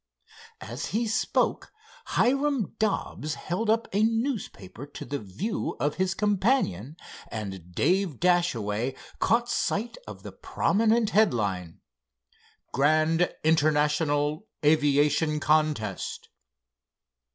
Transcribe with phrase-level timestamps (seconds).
[0.61, 1.71] As he spoke,
[2.07, 8.95] Hiram Dobbs held up a newspaper to the view of his companion, and Dave Dashaway
[9.19, 11.81] caught sight of the prominent head line:
[12.73, 16.29] "Grand International Aviation Contest."